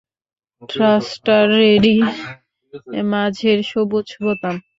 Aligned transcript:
Thruster 0.69 1.43
ready, 1.57 1.95
মাঝের 3.11 3.59
সবুজ 3.71 4.07
বোতাম। 4.23 4.55